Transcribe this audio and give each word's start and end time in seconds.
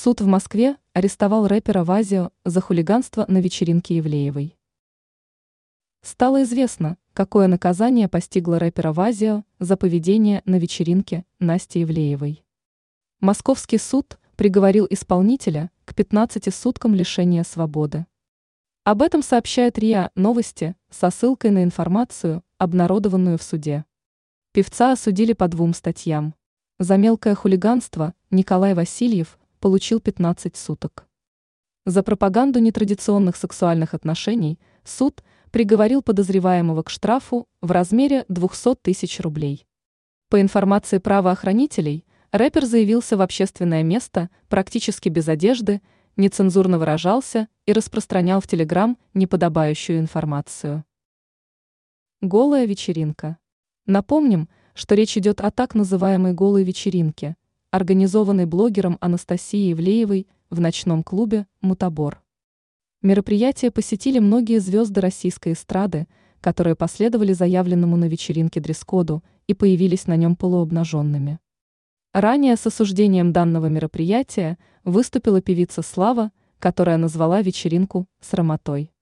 Суд 0.00 0.20
в 0.20 0.26
Москве 0.26 0.76
арестовал 0.92 1.48
рэпера 1.48 1.82
Вазио 1.82 2.30
за 2.44 2.60
хулиганство 2.60 3.24
на 3.26 3.38
вечеринке 3.38 3.96
Евлеевой. 3.96 4.56
Стало 6.02 6.44
известно, 6.44 6.98
какое 7.14 7.48
наказание 7.48 8.06
постигло 8.06 8.60
рэпера 8.60 8.92
Вазио 8.92 9.42
за 9.58 9.76
поведение 9.76 10.42
на 10.44 10.60
вечеринке 10.60 11.24
Насти 11.40 11.80
Евлеевой. 11.80 12.44
Московский 13.18 13.78
суд 13.78 14.20
приговорил 14.36 14.86
исполнителя 14.88 15.72
к 15.84 15.96
15 15.96 16.54
суткам 16.54 16.94
лишения 16.94 17.42
свободы. 17.42 18.06
Об 18.84 19.02
этом 19.02 19.20
сообщает 19.20 19.80
РИА 19.80 20.12
Новости 20.14 20.76
со 20.90 21.10
ссылкой 21.10 21.50
на 21.50 21.64
информацию, 21.64 22.44
обнародованную 22.58 23.36
в 23.36 23.42
суде. 23.42 23.84
Певца 24.52 24.92
осудили 24.92 25.32
по 25.32 25.48
двум 25.48 25.74
статьям. 25.74 26.36
За 26.78 26.96
мелкое 26.96 27.34
хулиганство 27.34 28.14
Николай 28.30 28.74
Васильев 28.74 29.36
получил 29.58 30.00
15 30.00 30.56
суток. 30.56 31.06
За 31.88 32.02
пропаганду 32.02 32.58
нетрадиционных 32.58 33.36
сексуальных 33.36 33.94
отношений 33.94 34.58
суд 34.84 35.24
приговорил 35.50 36.02
подозреваемого 36.02 36.82
к 36.82 36.90
штрафу 36.90 37.48
в 37.62 37.70
размере 37.70 38.26
200 38.28 38.74
тысяч 38.82 39.20
рублей. 39.20 39.66
По 40.28 40.40
информации 40.40 40.98
правоохранителей, 40.98 42.04
рэпер 42.30 42.66
заявился 42.66 43.16
в 43.16 43.22
общественное 43.22 43.82
место 43.82 44.28
практически 44.48 45.08
без 45.08 45.28
одежды, 45.28 45.80
нецензурно 46.16 46.78
выражался 46.78 47.48
и 47.64 47.72
распространял 47.72 48.42
в 48.42 48.46
Телеграм 48.46 48.98
неподобающую 49.14 49.98
информацию. 49.98 50.84
Голая 52.20 52.66
вечеринка. 52.66 53.38
Напомним, 53.86 54.50
что 54.74 54.94
речь 54.94 55.16
идет 55.16 55.40
о 55.40 55.50
так 55.50 55.74
называемой 55.74 56.34
голой 56.34 56.64
вечеринке– 56.64 57.36
организованный 57.70 58.46
блогером 58.46 58.96
Анастасией 59.00 59.72
Ивлеевой 59.72 60.26
в 60.50 60.60
ночном 60.60 61.02
клубе 61.02 61.46
«Мутабор». 61.60 62.22
Мероприятие 63.02 63.70
посетили 63.70 64.18
многие 64.18 64.58
звезды 64.58 65.00
российской 65.00 65.52
эстрады, 65.52 66.08
которые 66.40 66.74
последовали 66.74 67.32
заявленному 67.32 67.96
на 67.96 68.06
вечеринке 68.06 68.60
дресс-коду 68.60 69.22
и 69.46 69.54
появились 69.54 70.06
на 70.06 70.16
нем 70.16 70.34
полуобнаженными. 70.34 71.38
Ранее 72.12 72.56
с 72.56 72.66
осуждением 72.66 73.32
данного 73.32 73.66
мероприятия 73.66 74.58
выступила 74.82 75.42
певица 75.42 75.82
Слава, 75.82 76.32
которая 76.58 76.96
назвала 76.96 77.42
вечеринку 77.42 78.06
«срамотой». 78.20 78.92